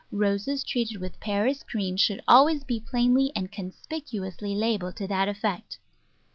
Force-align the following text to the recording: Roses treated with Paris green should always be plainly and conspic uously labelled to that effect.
Roses 0.11 0.63
treated 0.63 0.99
with 0.99 1.19
Paris 1.19 1.61
green 1.61 1.95
should 1.95 2.23
always 2.27 2.63
be 2.63 2.79
plainly 2.79 3.31
and 3.35 3.51
conspic 3.51 4.07
uously 4.11 4.55
labelled 4.57 4.95
to 4.95 5.05
that 5.05 5.29
effect. 5.29 5.77